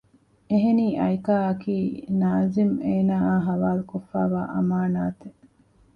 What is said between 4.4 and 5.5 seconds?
އަމާނާތެއް